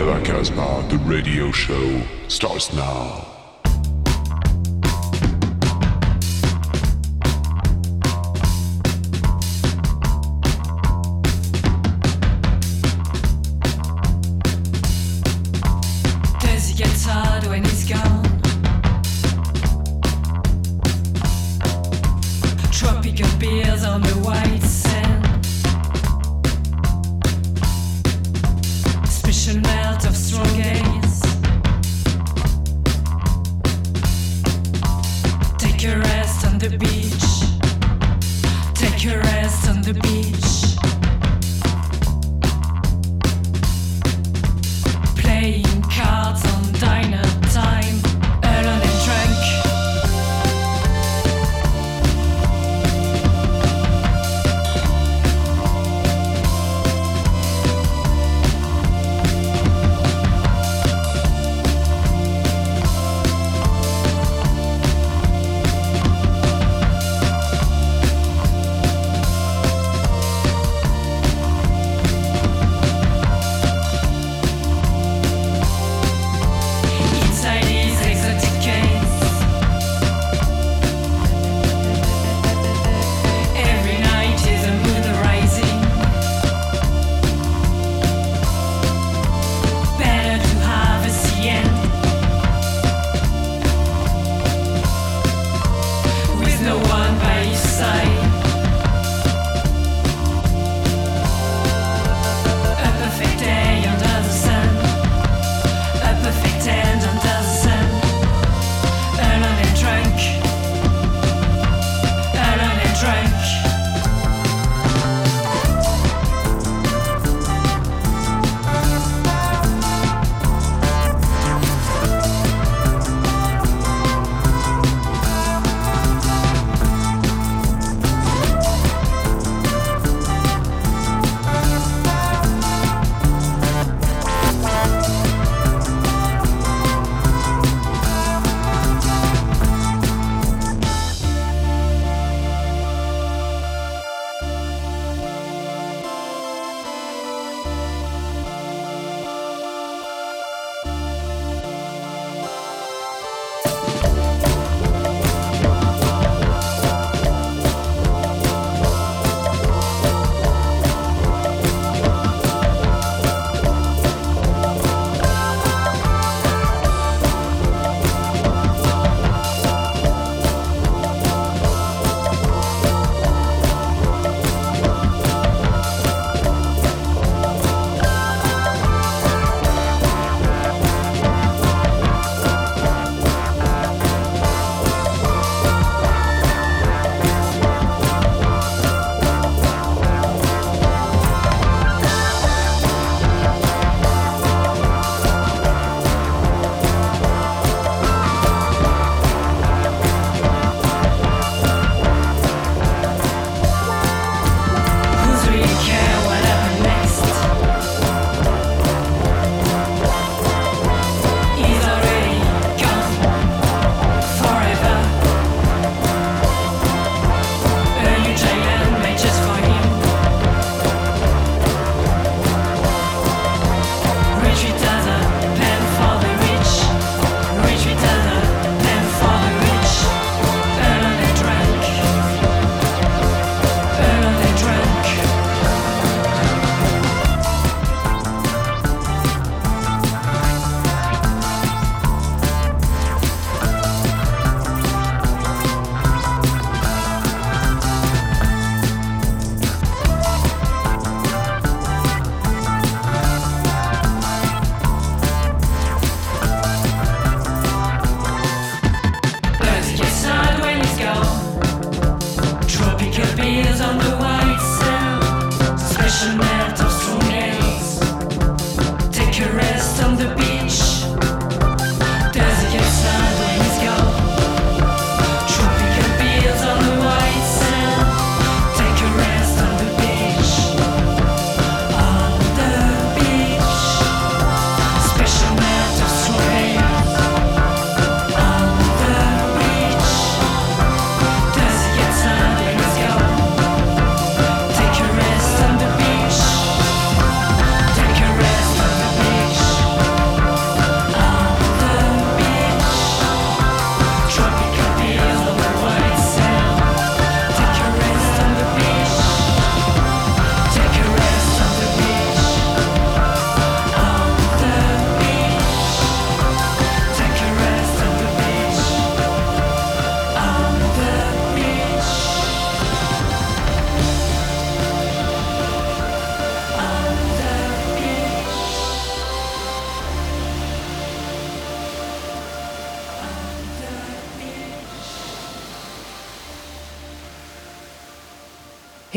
[0.00, 3.39] Caracas Bar, the radio show starts now.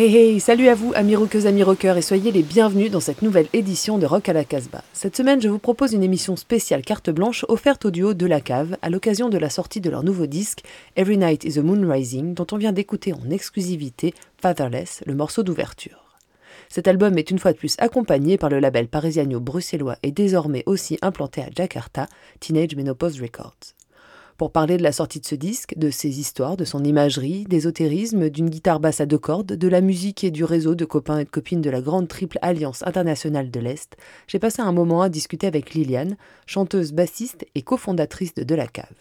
[0.03, 3.21] Hey hey, salut à vous amis rockeuses, amis rockeurs et soyez les bienvenus dans cette
[3.21, 4.83] nouvelle édition de Rock à la Casbah.
[4.91, 8.41] Cette semaine, je vous propose une émission spéciale carte blanche offerte au duo de la
[8.41, 10.59] cave à l'occasion de la sortie de leur nouveau disque
[10.97, 15.41] Every Night is a Moon Rising dont on vient d'écouter en exclusivité Fatherless, le morceau
[15.41, 16.17] d'ouverture.
[16.67, 20.97] Cet album est une fois de plus accompagné par le label parisiano-bruxellois et désormais aussi
[21.01, 22.09] implanté à Jakarta,
[22.41, 23.73] Teenage Menopause Records
[24.37, 28.29] pour parler de la sortie de ce disque, de ses histoires, de son imagerie, d'ésotérisme,
[28.29, 31.25] d'une guitare basse à deux cordes, de la musique et du réseau de copains et
[31.25, 33.95] de copines de la grande triple alliance internationale de l'Est,
[34.27, 38.67] j'ai passé un moment à discuter avec Liliane, chanteuse bassiste et cofondatrice de De la
[38.67, 38.93] Cave.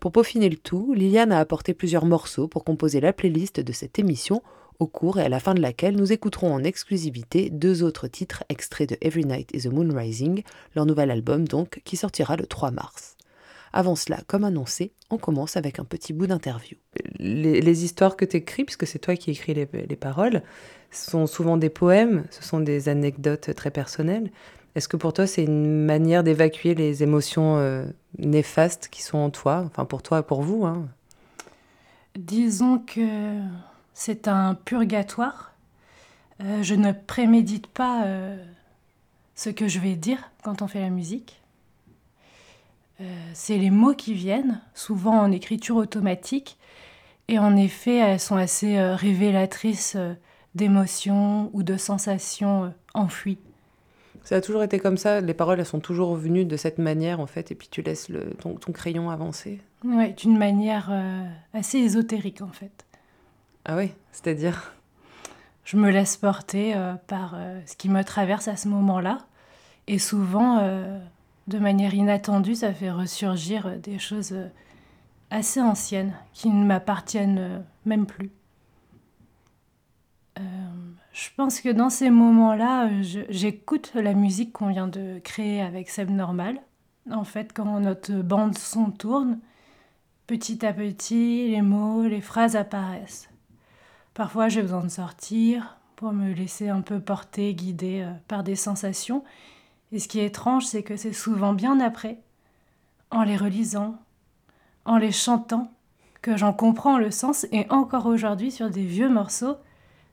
[0.00, 3.98] Pour peaufiner le tout, Liliane a apporté plusieurs morceaux pour composer la playlist de cette
[3.98, 4.42] émission,
[4.78, 8.44] au cours et à la fin de laquelle nous écouterons en exclusivité deux autres titres
[8.48, 10.42] extraits de Every Night is a Moon Rising,
[10.74, 13.18] leur nouvel album donc, qui sortira le 3 mars.
[13.72, 16.76] Avant cela, comme annoncé, on commence avec un petit bout d'interview.
[17.18, 20.42] Les, histoires que tu écris, puisque c'est toi qui écris les, paroles,
[20.90, 24.30] sont souvent des poèmes, ce sont des anecdotes très personnelles.
[24.74, 27.84] Est-ce que pour toi, c'est une manière d'évacuer les émotions euh,
[28.18, 30.88] néfastes qui sont en toi, enfin pour toi et pour vous hein?
[32.16, 33.38] Disons que
[33.94, 35.52] c'est un purgatoire.
[36.42, 38.36] Euh, je ne prémédite pas euh,
[39.34, 41.40] ce que je vais dire quand on fait la musique.
[43.00, 46.58] Euh, c'est les mots qui viennent, souvent en écriture automatique,
[47.28, 50.14] et en effet, elles sont assez euh, révélatrices euh,
[50.54, 53.38] d'émotions ou de sensations enfouies.
[54.22, 57.20] Ça a toujours été comme ça, les paroles elles sont toujours venues de cette manière
[57.20, 59.62] en fait, et puis tu laisses le, ton, crayon avancer.
[59.82, 60.92] Oui, d'une manière
[61.54, 62.84] assez ésotérique en fait.
[63.64, 64.74] Ah oui, c'est-à-dire?
[65.64, 66.74] Je me laisse porter
[67.06, 69.18] par ce qui me traverse à ce moment-là,
[69.86, 70.60] et souvent
[71.48, 74.34] de manière inattendue, ça fait ressurgir des choses
[75.30, 78.30] assez anciennes qui ne m'appartiennent même plus.
[80.38, 80.42] Euh,
[81.12, 82.88] je pense que dans ces moments-là,
[83.28, 86.60] j'écoute la musique qu'on vient de créer avec Seb Normal.
[87.10, 89.38] En fait, quand notre bande son tourne,
[90.26, 93.28] petit à petit, les mots, les phrases apparaissent.
[94.14, 98.56] Parfois, j'ai besoin de sortir pour me laisser un peu porter, guider euh, par des
[98.56, 99.24] sensations.
[99.92, 102.18] Et ce qui est étrange, c'est que c'est souvent bien après,
[103.10, 103.98] en les relisant,
[104.84, 105.70] en les chantant,
[106.22, 107.46] que j'en comprends le sens.
[107.52, 109.56] Et encore aujourd'hui, sur des vieux morceaux,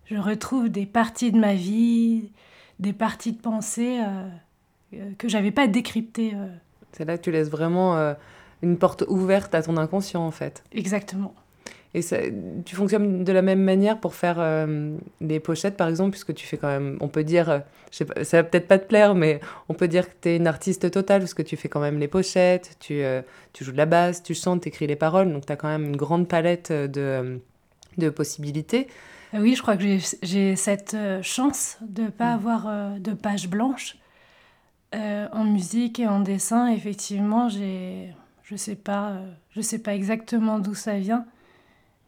[0.05, 2.31] je retrouve des parties de ma vie,
[2.79, 4.27] des parties de pensée euh,
[4.93, 6.33] euh, que j'avais pas décryptées.
[6.35, 6.47] Euh.
[6.93, 8.15] C'est là que tu laisses vraiment
[8.63, 10.63] une porte ouverte à ton inconscient, en fait.
[10.71, 11.35] Exactement.
[11.93, 12.01] Et
[12.65, 16.45] tu fonctionnes de la même manière pour faire euh, des pochettes, par exemple, puisque tu
[16.45, 17.59] fais quand même, on peut dire, euh,
[17.91, 19.39] je sais pas, ça va peut-être pas te plaire, mais
[19.69, 21.97] on peut dire que tu es une artiste totale, parce que tu fais quand même
[21.97, 23.21] les pochettes, tu, euh,
[23.53, 25.69] tu joues de la basse, tu chantes, tu écris les paroles, donc tu as quand
[25.69, 27.39] même une grande palette de,
[27.97, 28.87] de possibilités.
[29.33, 29.83] Oui, je crois que
[30.23, 32.35] j'ai cette chance de ne pas mm.
[32.35, 33.97] avoir de page blanche.
[34.93, 38.13] en musique et en dessin, effectivement, j'ai,
[38.43, 41.25] je sais pas, je sais pas exactement d'où ça vient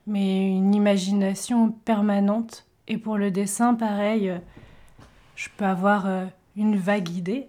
[0.09, 2.65] mais une imagination permanente.
[2.87, 4.39] Et pour le dessin, pareil, euh,
[5.35, 6.25] je peux avoir euh,
[6.57, 7.47] une vague idée.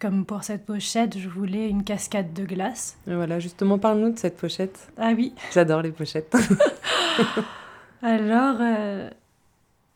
[0.00, 2.98] Comme pour cette pochette, je voulais une cascade de glace.
[3.06, 4.90] voilà, justement, parle-nous de cette pochette.
[4.98, 5.34] Ah oui.
[5.52, 6.34] J'adore les pochettes.
[8.02, 9.10] Alors, euh,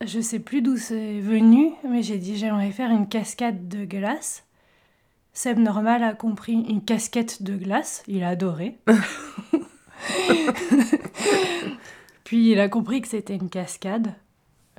[0.04, 4.44] je sais plus d'où c'est venu, mais j'ai dit j'aimerais faire une cascade de glace.
[5.33, 8.78] Seb Normal a compris une casquette de glace, il a adoré.
[12.25, 14.14] Puis il a compris que c'était une cascade.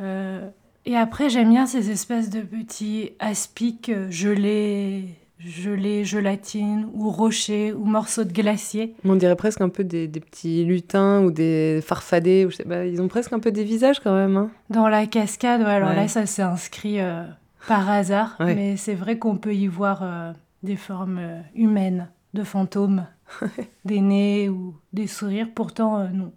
[0.02, 0.50] Euh,
[0.86, 7.86] et après, j'aime bien ces espèces de petits aspics gelés, gelés, gelatines, ou rochers, ou
[7.86, 8.96] morceaux de glacier.
[9.06, 12.46] On dirait presque un peu des, petits lutins ou des farfadets.
[12.46, 14.38] Ou je sais pas, ils ont presque un peu des visages quand même.
[14.38, 14.50] Hein.
[14.70, 17.24] Dans la cascade, alors là, ça s'est inscrit euh,
[17.68, 18.36] par hasard.
[18.40, 20.34] Mais c'est vrai qu'on peut y voir euh,
[20.64, 21.22] des formes
[21.56, 23.06] humaines, de fantômes,
[23.86, 25.48] des nez ou des sourires.
[25.54, 26.32] Pourtant, non.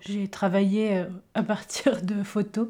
[0.00, 2.68] J'ai travaillé euh, à partir de photos.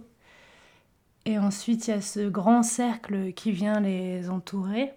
[1.26, 4.92] Et ensuite, il y a ce grand cercle qui vient les entourer,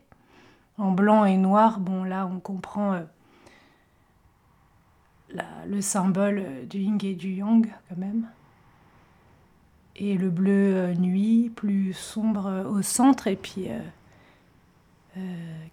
[0.77, 1.79] en blanc et noir.
[1.79, 3.01] Bon, là, on comprend euh,
[5.67, 8.27] le symbole du yin et du yang, quand même.
[9.95, 13.67] Et le bleu euh, nuit, plus sombre au centre, et puis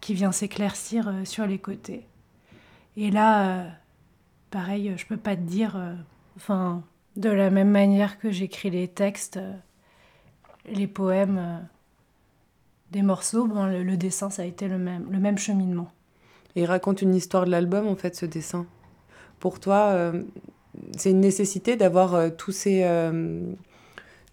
[0.01, 2.07] qui vient s'éclaircir sur les côtés.
[2.97, 3.67] Et là,
[4.51, 5.77] pareil, je peux pas te dire
[6.37, 6.83] Enfin,
[7.17, 9.53] de la même manière que j'écris les textes, euh,
[10.67, 11.59] les poèmes, euh,
[12.91, 15.91] des morceaux, bon, le, dessin, ça a été le même, le même cheminement.
[16.57, 18.67] Et il raconte une histoire de l'album, en fait, ce dessin.
[19.41, 20.23] Pour toi, euh,
[20.97, 22.85] c'est une nécessité d'avoir tous ces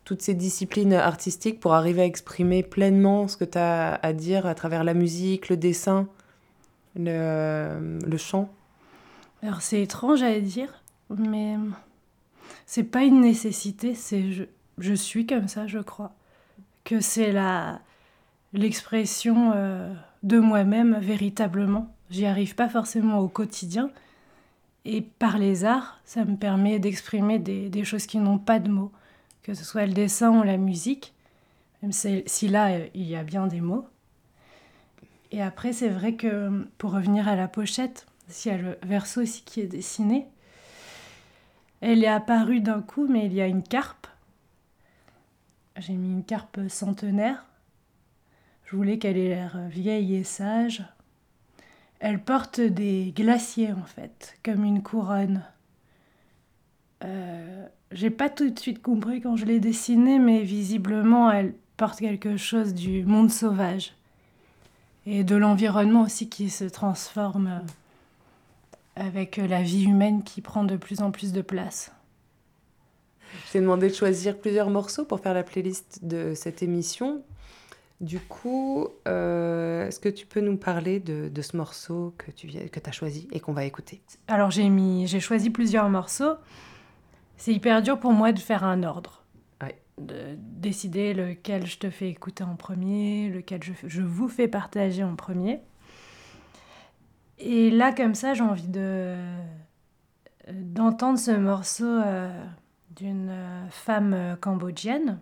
[0.04, 4.48] toutes ces disciplines artistiques pour arriver à exprimer pleinement ce que tu as à dire
[4.48, 6.08] à travers la musique, le dessin,
[6.96, 8.50] le, le chant?
[9.44, 11.56] Alors c'est étrange à dire, mais
[12.66, 14.44] c'est pas une nécessité, c'est je,
[14.78, 16.14] je, suis comme ça, je crois.
[16.84, 17.82] Que c'est la
[18.54, 19.94] l'expression euh,
[20.24, 21.94] de moi-même véritablement.
[22.10, 23.90] J'y arrive pas forcément au quotidien.
[24.84, 28.70] Et par les arts, ça me permet d'exprimer des, des, choses qui n'ont pas de
[28.70, 28.92] mots,
[29.44, 31.14] que ce soit le dessin ou la musique,
[31.82, 33.86] même si là, il y a bien des mots.
[35.32, 39.22] Et après, c'est vrai que pour revenir à la pochette, s'il y a le verso
[39.22, 40.28] aussi qui est dessiné,
[41.82, 44.08] elle est apparue d'un coup, mais il y a une carpe.
[45.78, 47.46] J'ai mis une carpe centenaire.
[48.66, 50.84] Je voulais qu'elle ait l'air vieille et sage.
[52.00, 55.44] Elle porte des glaciers en fait, comme une couronne.
[57.04, 62.00] Euh, J'ai pas tout de suite compris quand je l'ai dessinée, mais visiblement elle porte
[62.00, 63.94] quelque chose du monde sauvage
[65.06, 67.62] et de l'environnement aussi qui se transforme
[68.96, 71.92] avec la vie humaine qui prend de plus en plus de place.
[73.48, 77.24] Je t'ai demandé de choisir plusieurs morceaux pour faire la playlist de cette émission.
[78.02, 82.48] Du coup, euh, est-ce que tu peux nous parler de, de ce morceau que tu
[82.48, 84.02] que as choisi et qu'on va écouter?
[84.28, 86.34] Alors j'ai mis, j'ai choisi plusieurs morceaux.
[87.38, 89.22] C'est hyper dur pour moi de faire un ordre
[90.02, 95.04] de décider lequel je te fais écouter en premier, lequel je, je vous fais partager
[95.04, 95.60] en premier.
[97.44, 99.16] Et là, comme ça, j'ai envie de
[100.52, 102.30] d'entendre ce morceau euh,
[102.96, 103.32] d'une
[103.70, 105.20] femme cambodgienne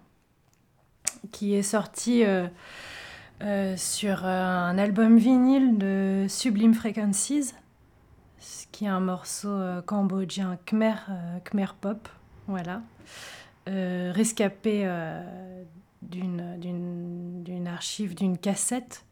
[1.32, 2.48] qui est sorti euh,
[3.42, 7.54] euh, sur un album vinyle de Sublime Frequencies,
[8.72, 12.08] qui est un morceau euh, cambodgien khmer, euh, khmer pop,
[12.48, 12.82] voilà.
[13.68, 15.24] Euh, rescapé euh,
[16.02, 19.06] d'une archive, d'une cassette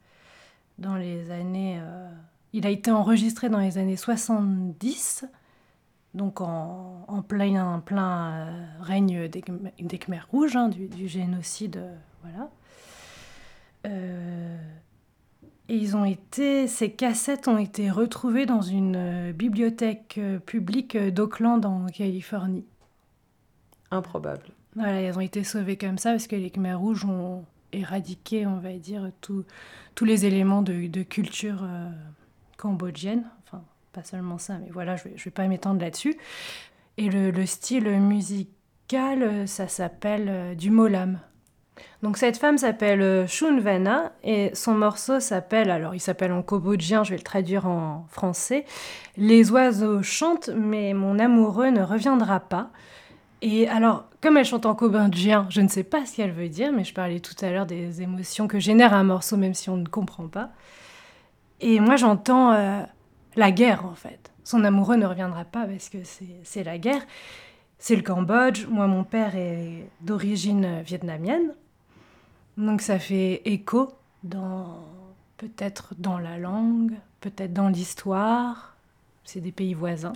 [0.78, 1.80] dans les années...
[2.48, 5.26] Euh, il a été enregistré dans les années 70,
[6.14, 9.44] donc en, en plein, plein euh, règne des,
[9.80, 11.84] des Khmers rouges, hein, du, du, génocide,
[12.24, 12.50] voilà.
[15.70, 21.86] et ils ont été, ces cassettes ont été retrouvées dans une bibliothèque publique d'Oakland en
[21.88, 22.66] Californie.
[23.92, 24.44] Improbable.
[24.76, 28.58] Voilà, elles ont été sauvées comme ça parce que les Khmers rouges ont éradiqué, on
[28.58, 29.44] va dire, tout,
[29.96, 31.90] tous les éléments de, de culture euh,
[32.58, 33.24] cambodgienne.
[33.46, 36.16] Enfin, pas seulement ça, mais voilà, je ne vais, pas m'étendre là-dessus.
[36.98, 41.20] Et le, le, style musical, ça s'appelle euh, du molam.
[42.04, 46.42] Donc cette femme s'appelle euh, Shun Vanna et son morceau s'appelle, alors il s'appelle en
[46.42, 48.66] cambodgien, je vais le traduire en français,
[49.18, 52.70] Les oiseaux chantent mais mon amoureux ne reviendra pas.
[53.42, 56.72] Et alors, comme elle chante en cambodgien, je ne sais pas ce qu'elle veut dire,
[56.72, 59.78] mais je parlais tout à l'heure des émotions que génère un morceau, même si on
[59.78, 60.50] ne comprend pas.
[61.60, 62.82] Et moi, j'entends euh,
[63.36, 64.32] la guerre, en fait.
[64.44, 65.98] Son amoureux ne reviendra pas parce que
[66.44, 67.06] c'est la guerre.
[67.80, 68.66] C'est le Cambodge.
[68.68, 71.54] Moi, mon père est d'origine vietnamienne.
[72.58, 73.92] Donc, ça fait écho
[74.24, 74.84] dans
[75.38, 78.76] peut-être dans la langue, peut-être dans l'histoire.
[79.24, 80.14] C'est des pays voisins.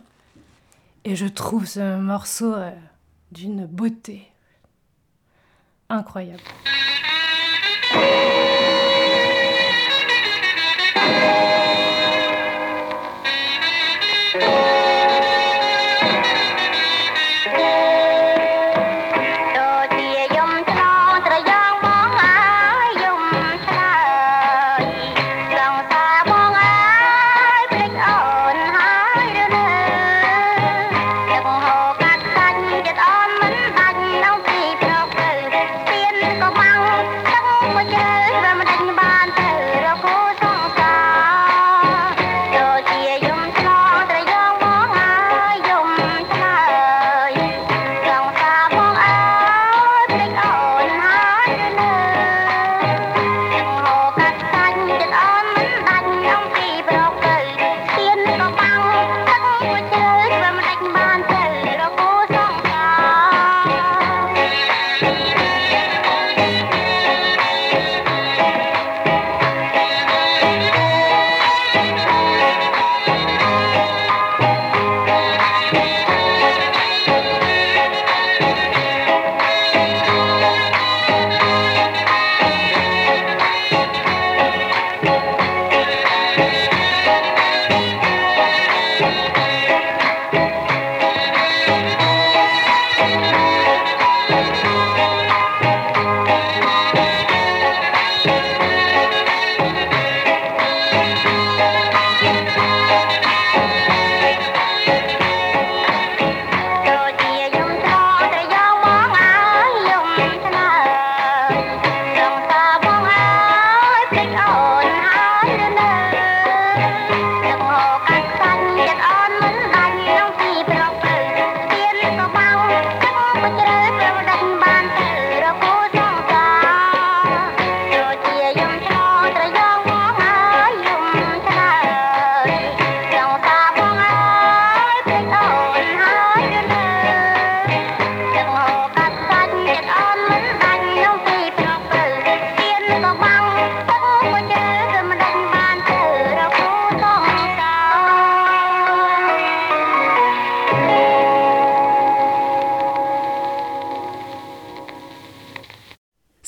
[1.04, 2.54] Et je trouve ce morceau...
[2.54, 2.72] Euh,
[3.32, 4.28] d'une beauté
[5.90, 6.42] incroyable.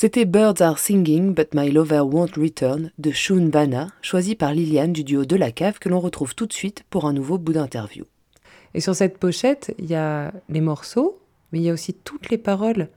[0.04, 4.92] C'était Birds Are Singing But My Lover Won't Return de Shun Bana, choisi par Liliane
[4.92, 7.54] du duo De la Cave que l'on retrouve tout de suite pour un nouveau bout
[7.54, 8.04] d'interview.
[8.74, 11.22] Et sur cette pochette, il y a les morceaux,
[11.54, 12.89] mais il y a aussi toutes les paroles.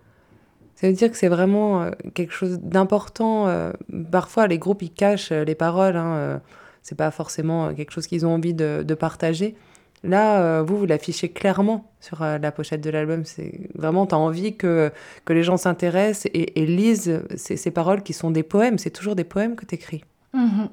[0.75, 3.47] Ça veut dire que c'est vraiment euh, quelque chose d'important.
[3.47, 3.71] Euh,
[4.11, 5.97] parfois, les groupes, ils cachent euh, les paroles.
[5.97, 6.42] Hein,
[6.83, 9.55] c'est pas forcément quelque chose qu'ils ont envie de, de partager.
[10.04, 13.24] Là, euh, vous, vous l'affichez clairement sur euh, la pochette de l'album.
[13.24, 14.92] C'est vraiment, tu as envie que,
[15.24, 18.78] que les gens s'intéressent et, lisent ces, paroles qui sont des poèmes.
[18.78, 20.04] C'est toujours des poèmes que tu écris.
[20.32, 20.68] Mhm.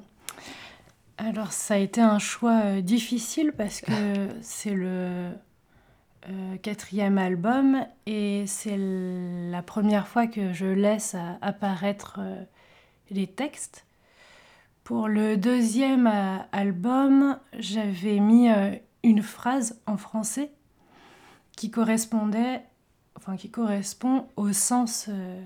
[1.16, 3.92] Alors, ça a été un choix euh, difficile parce que
[4.40, 5.30] c'est le
[6.62, 12.18] quatrième album et c'est la première fois que je laisse apparaître
[13.10, 13.84] les textes.
[14.84, 16.10] Pour le deuxième
[16.50, 18.48] album, j'avais mis
[19.04, 20.50] une phrase en français
[21.56, 22.64] qui correspondait,
[23.16, 25.44] enfin qui correspond au sens, euh,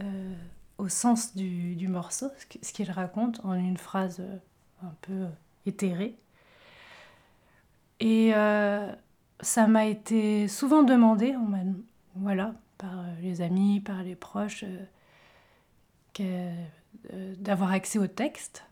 [0.00, 0.34] euh,
[0.78, 2.28] au sens du, morceau,
[2.60, 4.36] ce qu'il raconte en une phrase euh,
[4.84, 5.26] un peu
[5.66, 6.14] éthérée.
[7.98, 8.32] Et
[9.40, 11.36] ça m'a été souvent demandé,
[12.16, 14.64] voilà, par les amis, par les proches,
[17.38, 18.64] d'avoir accès au texte.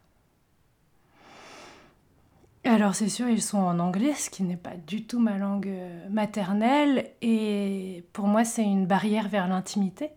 [2.65, 5.69] Alors c'est sûr, ils sont en anglais, ce qui n'est pas du tout ma langue
[5.69, 10.11] euh, maternelle, et pour moi c'est une barrière vers l'intimité,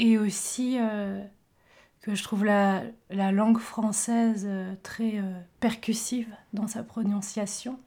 [0.00, 1.22] et aussi euh,
[2.00, 5.22] que je trouve la, langue française euh, très
[5.60, 7.78] percussive dans sa prononciation.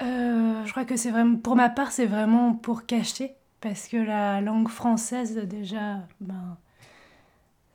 [0.00, 4.40] je crois que c'est vraiment, pour ma part, c'est vraiment pour cacher, parce que la
[4.40, 6.56] langue française déjà, ben,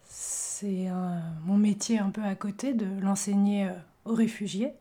[0.03, 0.87] c'est
[1.45, 3.69] mon métier un peu à côté de l'enseigner
[4.13, 4.73] réfugiés.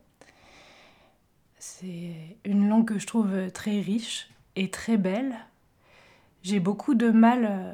[1.59, 5.35] C'est une langue que je trouve très riche et très belle.
[6.43, 7.73] J'ai beaucoup de mal euh,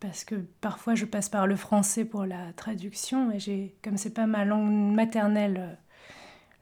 [0.00, 4.12] parce que parfois je passe par le français pour la traduction et j'ai comme c'est
[4.12, 5.74] pas ma langue maternelle euh,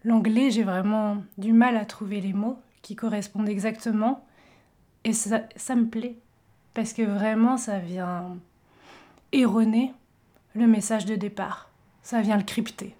[0.04, 4.26] l'anglais, j'ai vraiment du mal à trouver les mots qui correspondent exactement
[5.04, 6.16] et ça, ça me plaît
[6.74, 8.36] parce que vraiment ça vient
[9.32, 9.92] erroner
[10.54, 11.70] le message de départ.
[12.02, 12.94] Ça vient le crypter.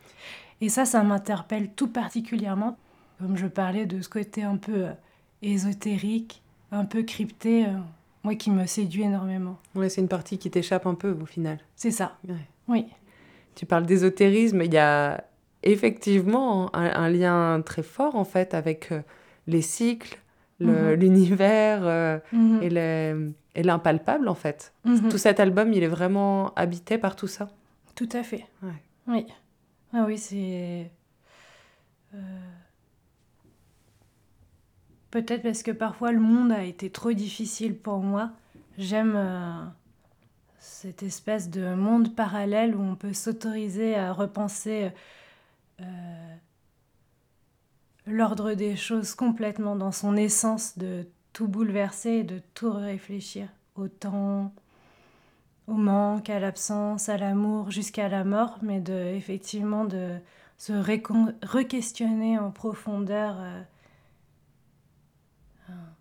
[0.61, 2.77] Et ça, ça m'interpelle tout particulièrement.
[3.19, 4.93] Comme je parlais de ce côté un peu euh,
[5.43, 6.43] ésotérique,
[6.73, 7.79] un peu crypté, euh,
[8.25, 9.59] moi qui me séduit énormément.
[9.75, 11.59] Ouais, c'est une partie qui t'échappe un peu au final.
[11.77, 12.17] C'est ça.
[12.69, 12.87] Oui.
[13.55, 15.25] Tu parles d'ésotérisme, il y a
[15.63, 19.03] effectivement un, lien très fort en fait avec euh,
[19.47, 20.19] les cycles,
[20.61, 20.93] mhm.
[20.93, 22.61] l'univers mhm.
[22.63, 24.73] et l'impalpable en fait.
[24.85, 25.09] Mhm.
[25.11, 27.51] Tout cet album, il est vraiment habité par tout ça.
[27.95, 28.47] Tout à fait.
[28.63, 28.83] Ouais.
[29.09, 29.27] Oui.
[29.93, 30.91] Ah oui, c'est.
[32.15, 32.19] Euh,
[35.11, 38.31] peut-être parce que parfois le monde a été trop difficile pour moi.
[38.79, 39.65] J'aime euh,
[40.59, 44.91] cette espèce de monde parallèle où on peut s'autoriser à repenser
[45.81, 46.35] euh,
[48.07, 53.49] l'ordre des choses complètement dans son essence, de tout bouleverser et de tout réfléchir.
[53.77, 54.53] Au temps,
[55.71, 60.19] au manque, à l'absence, à l'amour, jusqu'à la mort, mais de effectivement de
[60.59, 63.63] se re-questionner en profondeur euh,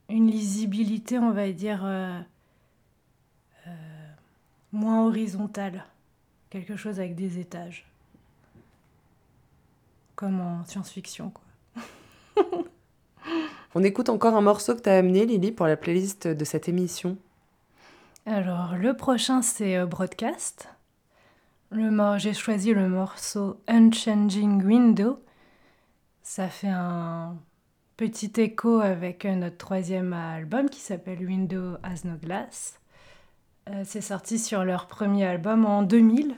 [0.09, 2.19] une lisibilité, on va dire, euh,
[3.67, 3.71] euh,
[4.71, 5.85] moins horizontale,
[6.49, 7.85] quelque chose avec des étages,
[10.15, 11.45] comme en science-fiction, quoi.
[13.75, 16.67] On écoute encore un morceau que tu as amené, Lily, pour la playlist de cette
[16.67, 17.19] émission.
[18.25, 20.69] Alors, le prochain, c'est euh, Broadcast.
[22.17, 25.23] J'ai choisi le morceau Unchanging Window.
[26.21, 27.37] Ça fait un
[27.97, 32.79] petit écho avec euh, notre troisième album qui s'appelle Window Has No Glass.
[33.69, 36.35] Euh, c'est sorti sur leur premier album en 2000.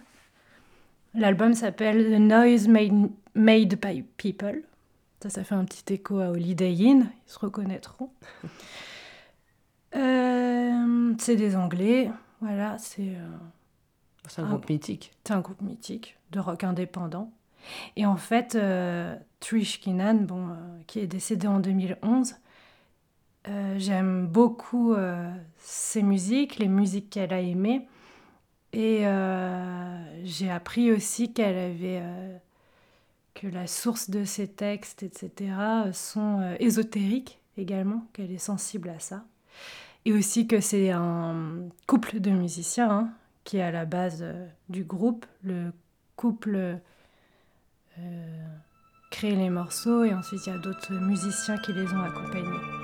[1.13, 4.63] L'album s'appelle The Noise Made, by People.
[5.21, 8.11] Ça, ça fait un petit écho à Holiday Inn, ils se reconnaîtront.
[9.95, 13.15] Euh, c'est des Anglais, voilà, c'est.
[13.15, 13.27] Euh,
[14.27, 15.13] c'est un, groupe mythique.
[15.23, 17.31] C'est un groupe mythique de rock indépendant.
[17.95, 20.49] Et en fait, euh, Trish Kinnan, bon,
[20.87, 22.35] qui est décédée en 2011,
[23.77, 24.95] j'aime beaucoup
[25.57, 27.87] ses musiques, les musiques qu'elle a aimées.
[28.73, 29.05] Et
[30.23, 32.03] j'ai appris aussi qu'elle avait.
[33.33, 35.51] que la source de ses textes, etc.,
[35.93, 39.23] sont ésotériques également, qu'elle est sensible à ça.
[40.05, 43.09] Et aussi que c'est un couple de musiciens hein,
[43.43, 45.25] qui est à la base euh, du groupe.
[45.43, 45.71] Le
[46.15, 46.79] couple
[47.99, 48.47] euh,
[49.11, 52.80] crée les morceaux et ensuite il y a d'autres musiciens qui les ont accompagnés.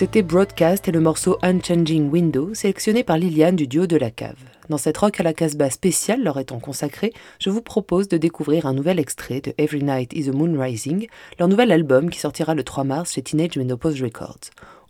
[0.00, 4.38] C'était Broadcast et le morceau Unchanging Window, sélectionné par Liliane du duo de la cave.
[4.70, 8.64] Dans cette rock à la Casbah spéciale leur étant consacrée, je vous propose de découvrir
[8.64, 11.06] un nouvel extrait de Every Night is a Moon Rising,
[11.38, 14.40] leur nouvel album qui sortira le 3 mars chez Teenage Menopause Records.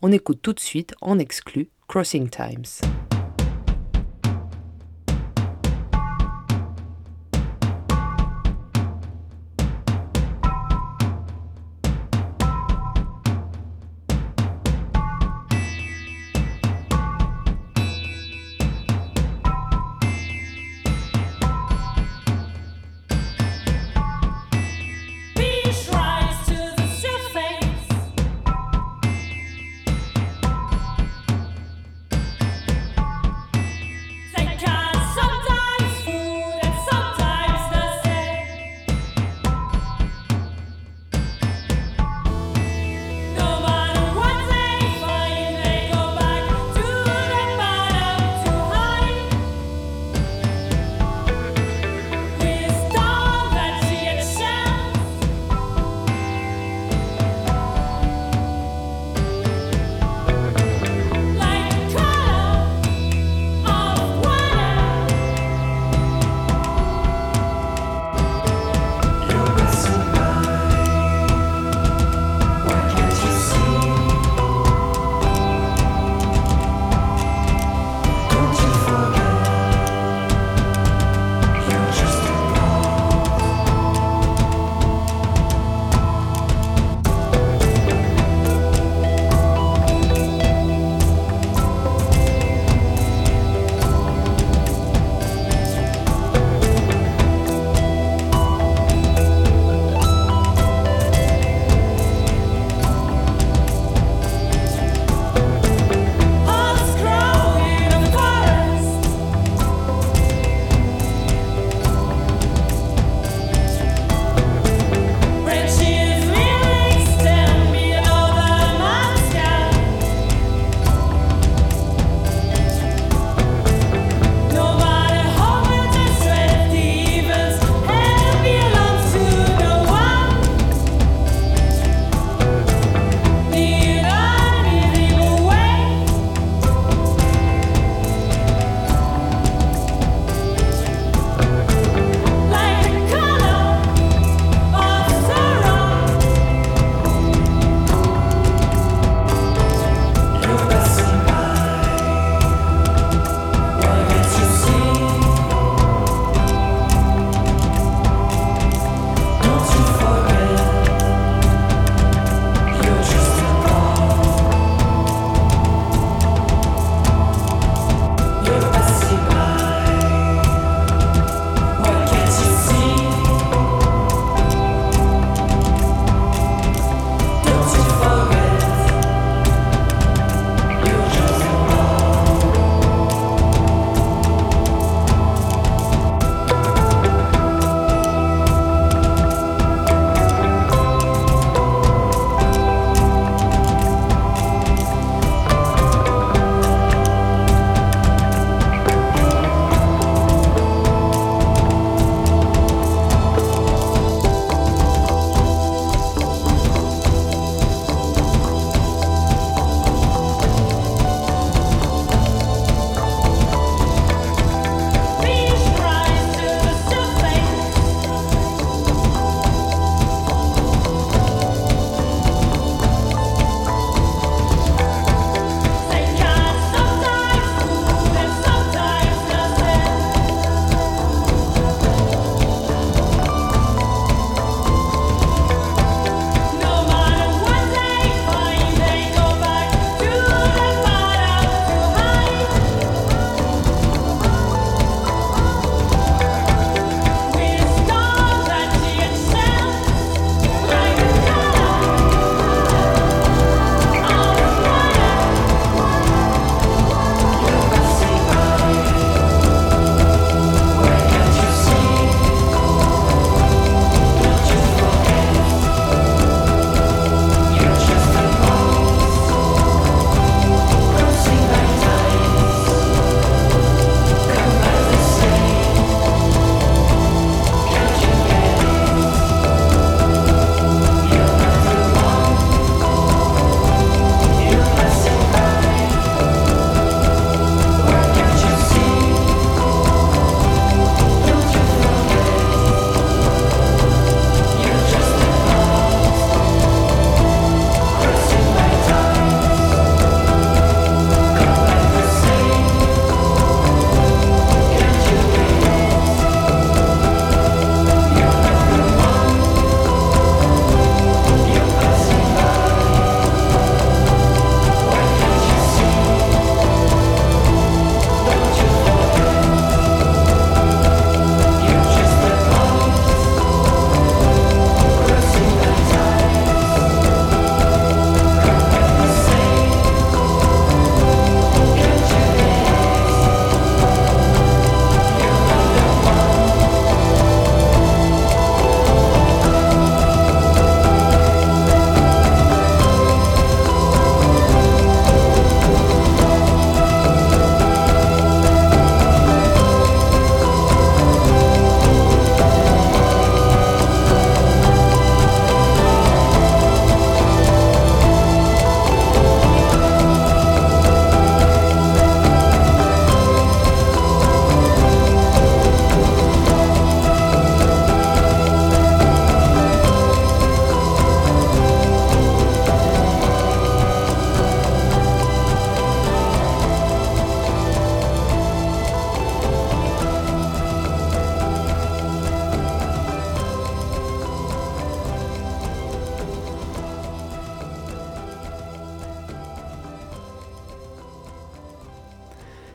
[0.00, 2.88] On écoute tout de suite, en exclu, Crossing Times.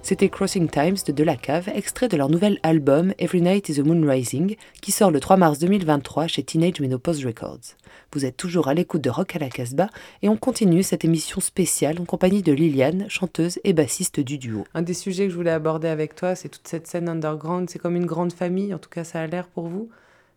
[0.05, 3.79] C'était Crossing Times de De La Cave, extrait de leur nouvel album Every Night is
[3.79, 7.73] a Moon Rising, qui sort le 3 mars 2023 chez Teenage Menopause Records.
[8.13, 9.89] Vous êtes toujours à l'écoute de Rock à la Casbah
[10.21, 14.65] et on continue cette émission spéciale en compagnie de Liliane, chanteuse et bassiste du duo.
[14.75, 17.67] Un des sujets que je voulais aborder avec toi, c'est toute cette scène underground.
[17.71, 19.89] C'est comme une grande famille, en tout cas ça a l'air pour vous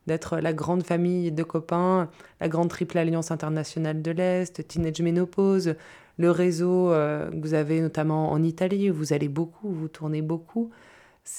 [0.07, 2.09] d'être la grande famille de copains,
[2.41, 5.75] la grande triple alliance internationale de l'Est, Teenage Menopause,
[6.19, 9.89] le réseau euh, que vous avez notamment en Italie, où vous allez beaucoup, où vous
[9.89, 10.71] tournez beaucoup,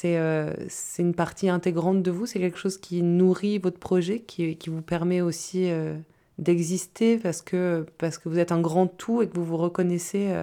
[0.05, 4.55] euh, c'est une partie intégrante de vous, c'est quelque chose qui nourrit votre projet, qui,
[4.55, 5.97] qui vous permet aussi euh,
[6.37, 10.33] d'exister parce que, parce que vous êtes un grand tout et que vous vous reconnaissez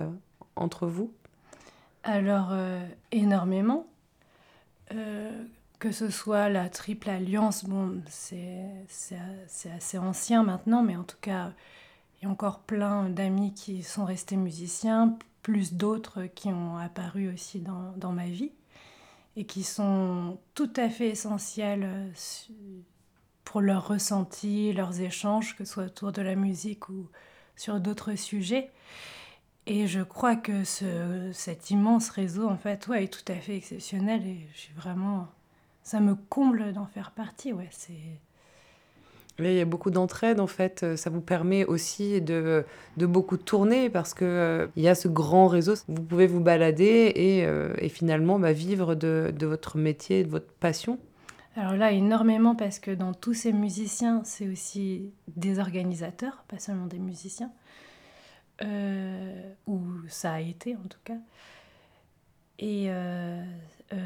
[0.56, 1.12] entre vous?
[2.04, 2.52] Alors,
[3.12, 3.86] énormément.
[4.90, 8.50] que ce soit la Triple Alliance, bon, c'est
[9.74, 11.52] assez ancien maintenant, mais en tout cas,
[12.26, 18.12] encore plein d'amis qui sont restés musiciens, plus d'autres qui ont apparu aussi dans, dans,
[18.12, 18.52] ma vie
[19.36, 22.10] et qui sont tout à fait essentiels euh,
[23.44, 27.08] pour leurs ressentis, leurs échanges, que ce soit autour de la musique ou
[27.54, 28.70] sur d'autres sujets.
[29.66, 33.56] Et je crois que ce, cet immense réseau, en fait, ouais, est tout à fait
[33.56, 35.28] exceptionnel et je suis vraiment...
[35.82, 38.20] Ça me comble d'en faire partie, ouais, c'est
[39.38, 40.82] il y a beaucoup d'entraide, en fait.
[40.82, 42.64] Euh, ça vous permet aussi de,
[42.96, 45.74] de beaucoup tourner parce qu'il euh, il y a ce grand réseau.
[45.88, 50.30] Vous pouvez vous balader et, euh, et finalement bah, vivre de, de, votre métier, de
[50.30, 50.98] votre passion.
[51.54, 56.86] Alors là, énormément parce que dans tous ces musiciens, c'est aussi des organisateurs, pas seulement
[56.86, 57.50] des musiciens.
[59.66, 61.18] ou ça a été en tout cas.
[62.58, 62.90] Et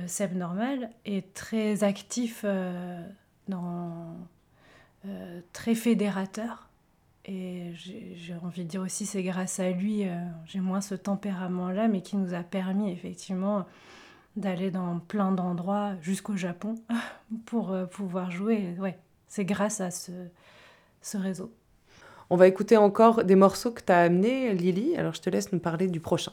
[0.07, 2.45] Seb Normal est très actif
[3.49, 4.17] dans
[5.07, 6.69] euh, très fédérateur.
[7.27, 10.15] Et j'ai envie de dire aussi, c'est grâce à lui, euh,
[10.47, 13.67] j'ai moins ce tempérament-là, mais qui nous a permis effectivement
[14.37, 16.75] d'aller dans plein d'endroits, jusqu'au Japon,
[17.47, 18.75] pour euh, pouvoir jouer.
[18.79, 18.99] Ouais,
[19.29, 20.13] c'est grâce à ce,
[21.03, 21.53] ce réseau.
[22.31, 24.97] On va écouter encore des morceaux que tu as amenés, Lily.
[24.97, 26.33] Alors je te laisse nous parler du prochain.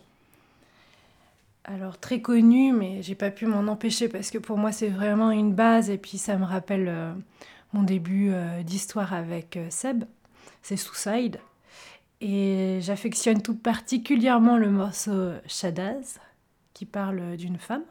[1.63, 5.32] Alors très connu, mais j'ai pas pu m'en empêcher parce que pour moi c'est vraiment
[5.32, 7.15] une base et puis ça me rappelle
[7.78, 10.03] mon début euh, d'histoire avec euh, Seb,
[10.63, 11.39] c'est Suicide.
[12.21, 16.19] Et j'affectionne tout particulièrement le morceau Shadaz,
[16.73, 17.84] qui parle d'une femme,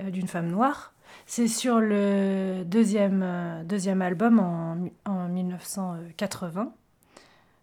[0.00, 0.92] euh, d'une femme noire.
[1.26, 6.72] C'est sur le deuxième, deuxième album en, en 1980.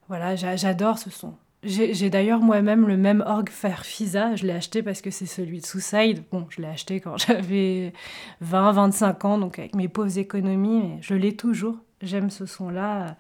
[0.07, 1.35] Voilà, j'adore ce son.
[1.63, 5.65] J'ai d'ailleurs moi-même le même orgue Farfisa, je l'ai acheté parce que c'est celui de
[5.65, 6.23] Suicide.
[6.31, 7.93] Bon, je l'ai acheté quand j'avais
[8.41, 11.77] 20, 25 ans, donc avec mes pauvres économies, mais je l'ai toujours.
[12.01, 13.17] J'aime ce son-là.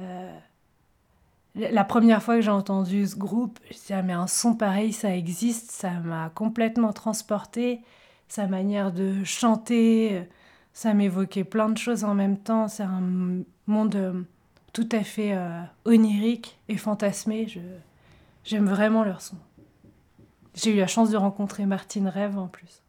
[0.00, 0.38] Euh,
[1.54, 4.54] la première fois que j'ai entendu ce groupe, je me dit, ah, mais un son
[4.54, 7.80] pareil, ça existe, ça m'a complètement transporté.
[8.28, 10.22] Sa manière de chanter,
[10.72, 12.68] ça m'évoquait plein de choses en même temps.
[12.68, 13.02] C'est un
[13.66, 14.24] monde
[14.72, 17.46] tout à fait euh, onirique et fantasmé.
[18.44, 19.36] j'aime vraiment leur son.
[20.54, 22.82] J'ai eu la chance de rencontrer Martine Rêve en plus.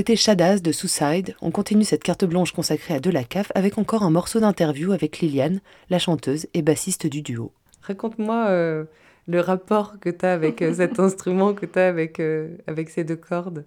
[0.00, 1.36] C'était Shadaz de Suicide.
[1.42, 4.92] On continue cette carte blanche consacrée à De la CAF avec encore un morceau d'interview
[4.92, 7.52] avec Liliane, la chanteuse et bassiste du duo.
[7.82, 8.84] Raconte-moi euh,
[9.28, 12.88] le rapport que tu as avec euh, cet instrument, que tu as avec, euh, avec
[12.88, 13.66] ces deux cordes.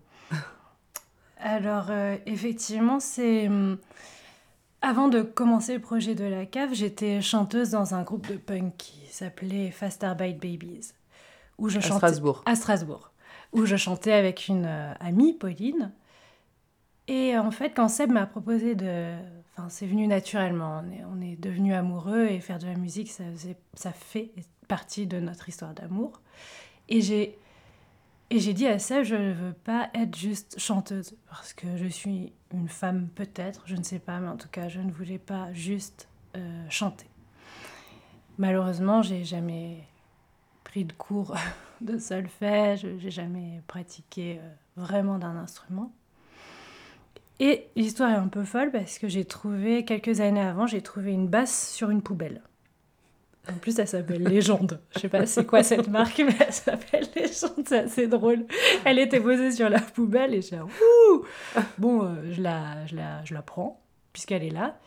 [1.38, 3.46] Alors, euh, effectivement, c'est.
[3.48, 3.78] hum,
[4.82, 8.74] Avant de commencer le projet de la cave, j'étais chanteuse dans un groupe de punk
[8.80, 10.94] qui s'appelait Faster Bite Babies.
[11.60, 11.98] Où je À chantais...
[11.98, 12.42] Strasbourg.
[12.48, 13.12] À Strasbourg.
[13.52, 15.92] Où je chantais avec une euh, amie, Pauline.
[17.08, 19.16] Et euh, en fait, quand Seb m'a proposé de.
[19.52, 20.84] Enfin, c'est venu naturellement.
[20.84, 24.32] On est, on devenus amoureux et faire de la musique, ça fait
[24.68, 26.22] partie de notre histoire d'amour.
[26.90, 27.38] Et j'ai.
[28.30, 31.86] Et j'ai dit à Seb, je ne veux pas être juste chanteuse, parce que je
[31.86, 35.20] suis une femme peut-être, je ne sais pas, mais en tout cas, je ne voulais
[35.20, 37.06] pas juste euh, chanter.
[38.40, 39.84] Malheureusement, j'ai jamais
[40.64, 41.36] pris de cours
[41.82, 45.92] de solfège, j'ai jamais pratiqué euh, vraiment d'un instrument.
[47.40, 51.12] Et l'histoire est un peu folle parce que j'ai trouvé, quelques années avant, j'ai trouvé
[51.12, 52.42] une basse sur une poubelle.
[53.50, 54.80] En plus, elle s'appelle Légende.
[54.94, 58.46] Je sais pas c'est quoi cette marque, mais elle s'appelle Légende, c'est assez drôle.
[58.86, 61.26] Elle était posée sur la poubelle et j'ai Ouh
[61.78, 63.82] Bon, euh, je, la, je, la, je la prends,
[64.14, 64.80] puisqu'elle est là.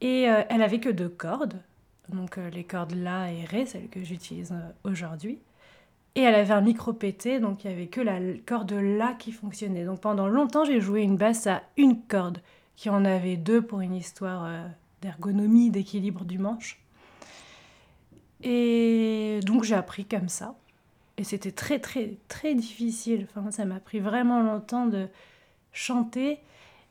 [0.00, 1.60] Et euh, elle avait que deux cordes,
[2.08, 4.54] donc euh, les cordes La et Ré, celles que j'utilise
[4.84, 5.40] aujourd'hui.
[6.16, 9.32] Et elle avait un micro pété, donc il n'y avait que la corde La qui
[9.32, 9.84] fonctionnait.
[9.84, 12.38] Donc pendant longtemps, j'ai joué une basse à une corde,
[12.76, 14.66] qui en avait deux pour une histoire euh,
[15.02, 16.80] d'ergonomie, d'équilibre du manche.
[18.42, 20.54] Et donc j'ai appris comme ça.
[21.16, 23.26] Et c'était très très très difficile.
[23.28, 25.08] Enfin, ça m'a pris vraiment longtemps de
[25.72, 26.38] chanter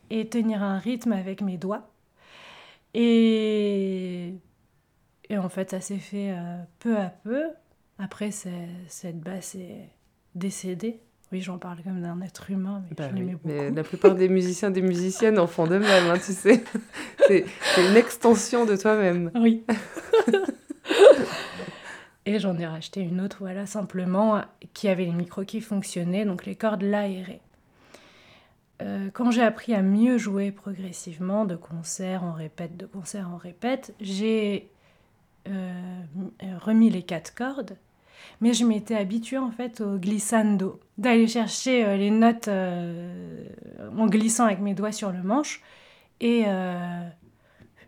[0.09, 1.89] et tenir un rythme avec mes doigts.
[2.93, 4.33] Et,
[5.29, 7.45] et en fait, ça s'est fait euh, peu à peu.
[8.03, 9.89] Après, cette basse est
[10.35, 10.99] décédée.
[11.31, 13.47] Oui, j'en parle comme d'un être humain, mais Bah je oui, l'aimais beaucoup.
[13.47, 16.63] mais la plupart des musiciens, des musiciennes en font de même, hein, tu sais.
[17.27, 17.45] C'est
[17.77, 19.31] une extension de toi-même.
[19.35, 19.63] Oui.
[22.25, 24.41] et j'en ai racheté une autre, voilà, simplement,
[24.73, 27.41] qui avait les micros qui fonctionnaient, donc les cordes La et Ré.
[28.81, 33.37] Euh, quand j'ai appris à mieux jouer progressivement, de concert en répète, de concert en
[33.37, 34.69] répète, j'ai
[35.47, 36.01] euh,
[36.59, 37.75] remis les quatre cordes,
[38.41, 43.47] mais je m'étais habituée en fait au glissando, d'aller chercher euh, les notes euh,
[43.97, 45.61] en glissant avec mes doigts sur le manche,
[46.19, 47.07] et euh,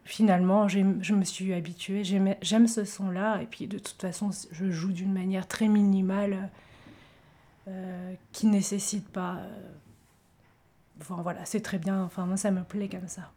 [0.03, 2.03] finalement, je me suis habituée.
[2.03, 3.41] J'aime ce son-là.
[3.41, 6.49] Et puis, de toute façon, je joue d'une manière très minimale
[8.33, 9.39] qui nécessite pas.
[10.99, 12.03] Enfin, voilà, c'est très bien.
[12.03, 13.31] Enfin, moi, ça me plaît comme ça.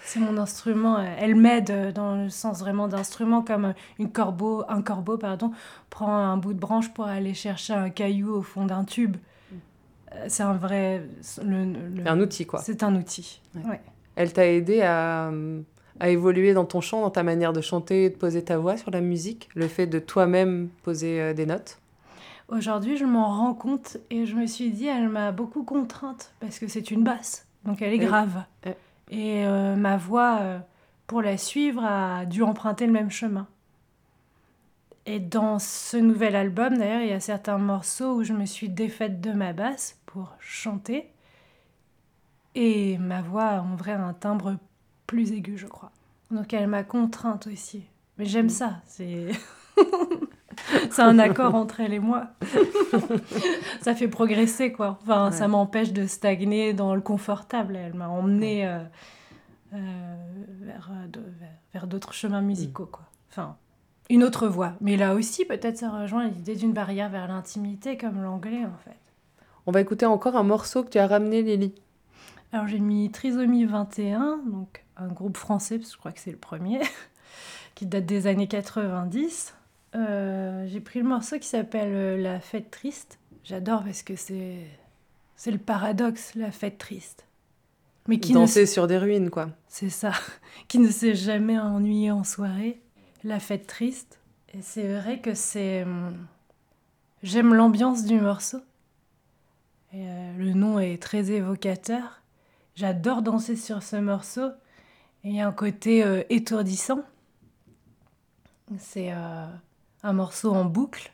[0.00, 0.98] C'est mon instrument.
[0.98, 5.50] euh, Elle m'aide euh, dans le sens vraiment d'instrument, comme une corbeau, un corbeau pardon,
[5.90, 9.16] prend un bout de branche pour aller chercher un caillou au fond d'un tube.
[10.14, 11.02] Euh, C'est un vrai.
[11.44, 12.60] le- le- C'est un outil, quoi.
[12.60, 13.40] C'est un outil.
[13.56, 13.70] Ouais.
[13.70, 13.80] ouais.
[14.14, 15.30] Elle t'a aidé à,
[16.00, 18.76] à évoluer dans ton chant, dans ta manière de chanter et de poser ta voix
[18.76, 21.78] sur la musique Le fait de toi-même poser euh, des notes?
[22.48, 26.60] Aujourd'hui, je m'en rends compte et je me suis dit, elle m'a beaucoup contrainte parce
[26.60, 28.44] que c'est une basse, donc elle est grave.
[29.10, 30.58] Et euh, ma voix, euh,
[31.06, 33.46] pour la suivre, a dû emprunter le même chemin.
[35.06, 38.68] Et dans ce nouvel album, d'ailleurs, il y a certains morceaux où je me suis
[38.68, 41.08] défaite de ma basse pour chanter.
[42.56, 44.56] Et ma voix a en vrai un timbre
[45.06, 45.92] plus aigu, je crois.
[46.32, 47.84] Donc elle m'a contrainte aussi.
[48.18, 49.30] Mais j'aime ça, c'est...
[50.90, 52.28] c'est un accord entre elle et moi.
[53.80, 54.98] ça fait progresser, quoi.
[55.02, 57.76] Enfin, ça m'empêche de stagner dans le confortable.
[57.76, 58.78] Elle m'a emmené euh,
[59.74, 59.78] euh,
[60.60, 63.04] vers, euh, de- vers- vers d'autres chemins musicaux, quoi.
[63.30, 63.56] Enfin,
[64.08, 64.74] une autre voie.
[64.80, 68.96] Mais là aussi, peut-être ça rejoint l'idée d'une barrière vers l'intimité, comme l'anglais, en fait.
[69.66, 71.74] On va écouter encore un morceau que tu as ramené, Lily.
[72.52, 76.30] Alors j'ai mis Trisomie 21, donc un groupe français, parce que je crois que c'est
[76.30, 76.80] le premier,
[77.74, 79.55] qui date des années 90.
[79.96, 83.18] Euh, j'ai pris le morceau qui s'appelle euh, La fête triste.
[83.44, 84.66] J'adore parce que c'est
[85.36, 87.26] c'est le paradoxe, la fête triste.
[88.08, 89.48] Mais qui ne Danser sur des ruines, quoi.
[89.68, 90.12] c'est ça,
[90.68, 92.80] qui ne s'est jamais ennuyé en soirée.
[93.24, 94.20] La fête triste.
[94.54, 95.82] Et c'est vrai que c'est.
[95.82, 96.16] hum,
[97.22, 98.58] J'aime l'ambiance du morceau.
[99.92, 102.22] Et, euh, le nom est très évocateur.
[102.76, 104.48] J'adore danser sur ce morceau.
[105.24, 107.02] Et il y a un côté euh, étourdissant.
[108.78, 109.46] C'est euh,
[110.02, 111.12] un morceau en boucle,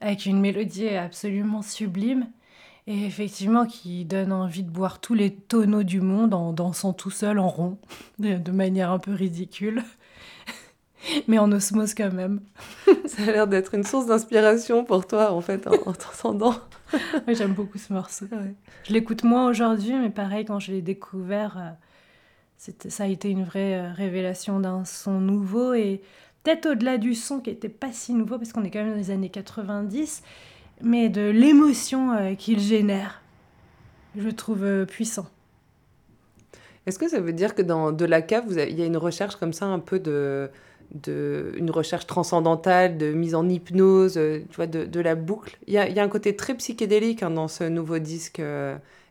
[0.00, 2.26] avec une mélodie absolument sublime.
[2.88, 7.10] Et effectivement, qui donne envie de boire tous les tonneaux du monde en dansant tout
[7.10, 7.78] seul en rond,
[8.18, 9.84] de manière un peu ridicule,
[11.28, 12.40] mais en osmose quand même.
[13.06, 16.54] Ça a l'air d'être une source d'inspiration pour toi, en fait, en, en t'entendant.
[17.28, 18.26] J'aime beaucoup ce morceau.
[18.84, 21.70] Je l'écoute moins aujourd'hui, mais pareil, quand je l'ai découvert, euh,
[22.58, 26.02] c'était- ça a été une vraie euh, révélation d'un son nouveau et
[26.42, 28.96] peut-être au-delà du son qui était pas si nouveau, parce qu'on est quand même dans
[28.98, 30.22] les années 90,
[30.82, 33.22] mais de l'émotion euh, qu'il génère.
[34.16, 35.26] Je trouve euh, puissant.
[36.86, 38.86] Est-ce que ça veut dire que dans De la cave, vous avez- il y a
[38.86, 40.50] une recherche comme ça, un peu de,
[40.94, 45.58] de une recherche transcendantale, de mise en hypnose, euh, tu vois, de, de la boucle?
[45.66, 48.40] Il y, a, il y a un côté très psychédélique hein, dans ce nouveau disque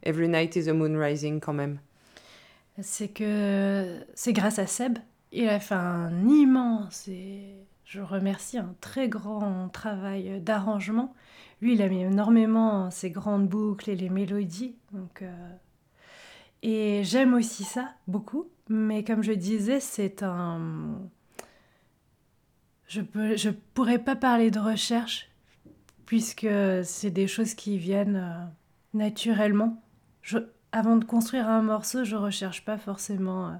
[0.04, 1.80] Every Night is a Moon Rising quand même.
[2.82, 4.98] C'est que c'est grâce à Seb.
[5.32, 7.56] Il a fait un immense et
[7.86, 11.14] je remercie un très grand travail d'arrangement.
[11.62, 14.76] Lui, il a mis énormément ces grandes boucles et les mélodies.
[14.92, 15.56] Donc, euh,
[16.64, 18.50] Et j'aime aussi ça beaucoup.
[18.70, 21.00] Mais comme je disais, c'est un.
[22.88, 25.30] Je peux, je pourrais pas parler de recherche
[26.06, 26.48] puisque
[26.84, 28.46] c'est des choses qui viennent euh,
[28.94, 29.82] naturellement.
[30.74, 33.52] Avant de construire un morceau, je recherche pas forcément euh,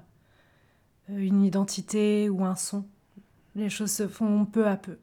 [1.16, 2.84] une identité ou un son.
[3.54, 4.98] Les choses se font peu à peu.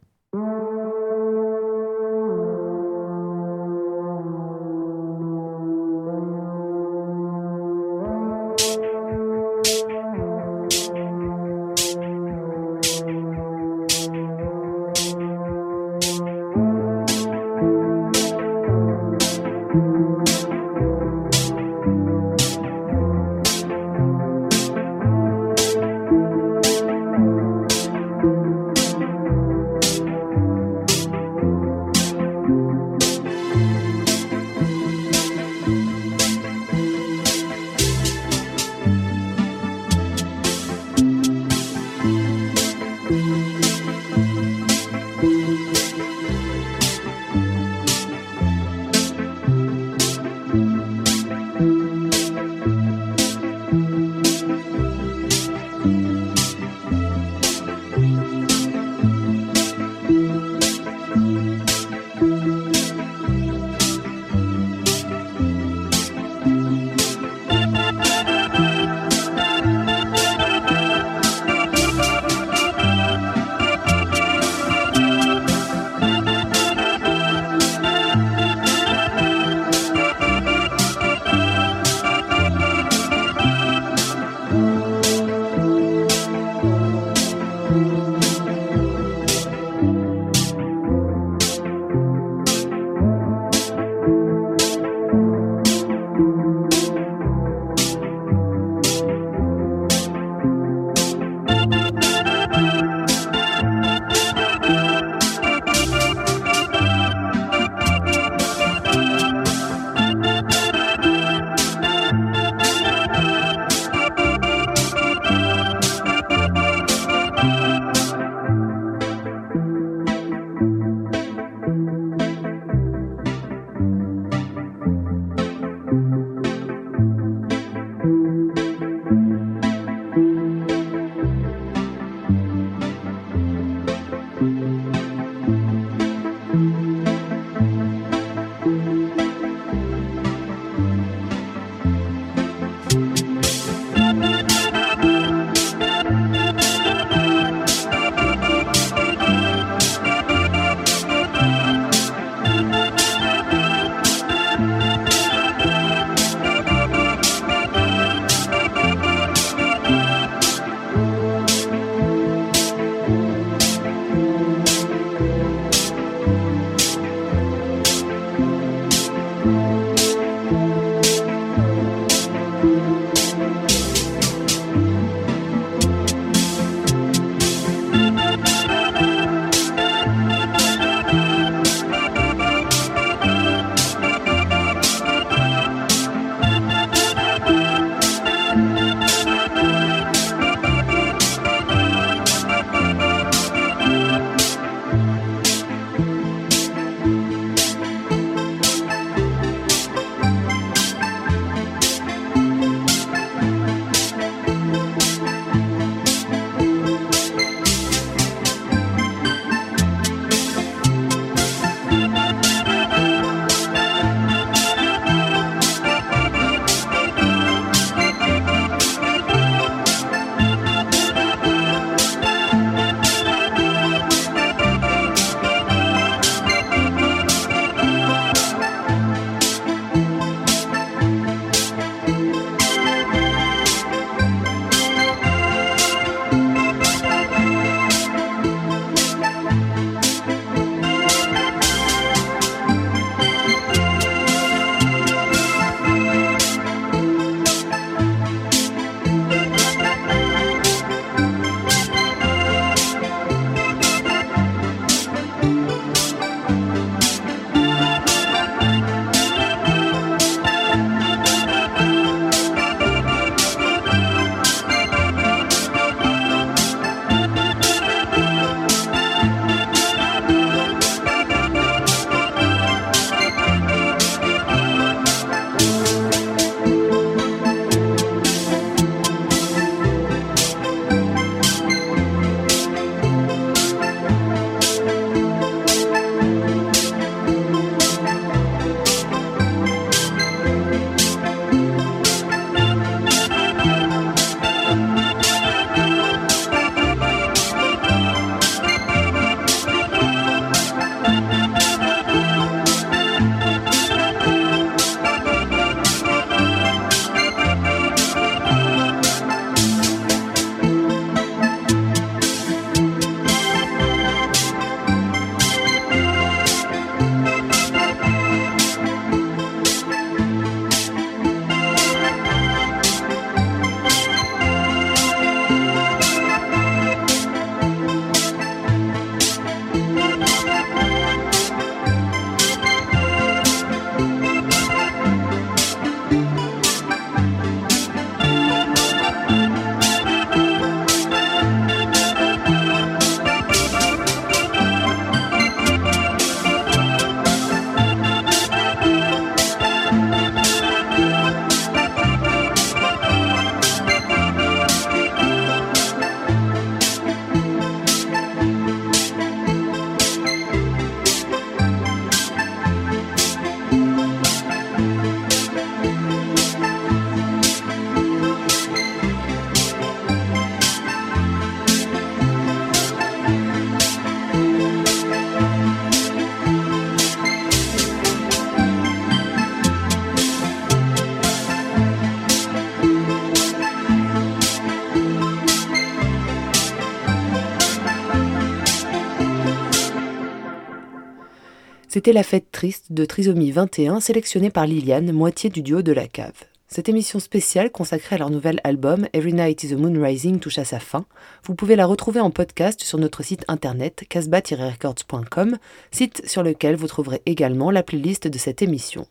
[392.12, 396.34] La fête triste de Trisomie 21 sélectionnée par Liliane, moitié du duo de la cave.
[396.68, 400.57] Cette émission spéciale consacrée à leur nouvel album Every Night is a Moon Rising touche
[400.57, 401.05] à sa fin.
[401.43, 405.60] Vous pouvez la retrouver en podcast sur notre site internet casbah-records.com,
[405.91, 409.05] site sur lequel vous trouverez également la playlist de cette émission.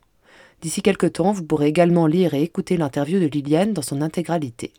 [0.61, 4.73] D'ici quelques temps, vous pourrez également lire et écouter l'interview de Liliane dans son intégralité.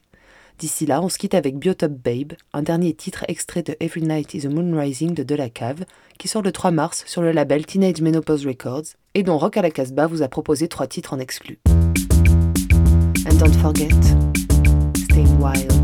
[0.61, 4.35] D'ici là, on se quitte avec Biotop Babe, un dernier titre extrait de Every Night
[4.35, 5.87] is a Moon Rising de De La Cave,
[6.19, 8.85] qui sort le 3 mars sur le label Teenage Menopause Records,
[9.15, 11.59] et dont Rock à la Casbah vous a proposé trois titres en exclus.
[11.67, 13.89] And don't forget,
[15.09, 15.80] stay wild.